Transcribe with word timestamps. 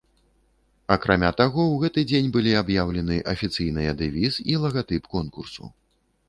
Акрамя 0.95 1.29
таго 1.41 1.61
ў 1.67 1.75
гэты 1.83 1.99
дзень 2.11 2.31
былі 2.37 2.55
аб'яўлены 2.63 3.19
афіцыйныя 3.35 3.91
дэвіз 4.01 4.41
і 4.55 4.59
лагатып 4.65 5.03
конкурсу. 5.15 5.71